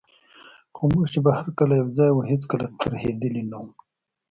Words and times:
خو 0.75 0.83
موږ 0.93 1.05
چي 1.13 1.19
به 1.25 1.31
هر 1.37 1.47
کله 1.59 1.73
یوځای 1.81 2.11
وو، 2.11 2.27
هیڅکله 2.31 2.65
ترهېدلي 2.81 3.43
نه 3.51 3.57
وو. 3.61 3.69